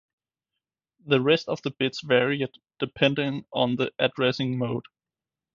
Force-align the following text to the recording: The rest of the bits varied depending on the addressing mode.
The 1.05 1.21
rest 1.21 1.47
of 1.47 1.61
the 1.61 1.69
bits 1.69 2.01
varied 2.01 2.49
depending 2.79 3.45
on 3.53 3.75
the 3.75 3.91
addressing 3.99 4.57
mode. 4.57 4.85